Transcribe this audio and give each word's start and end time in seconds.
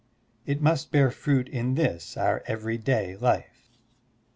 It 0.47 0.63
must 0.63 0.91
bear 0.91 1.11
fruit 1.11 1.47
in 1.47 1.75
this 1.75 2.17
our 2.17 2.41
everyday 2.47 3.15
life. 3.17 3.77